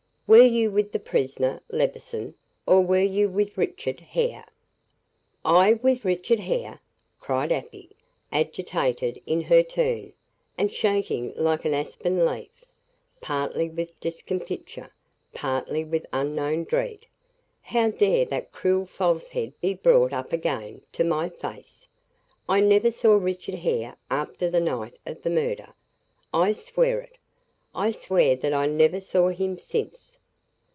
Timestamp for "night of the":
24.61-25.29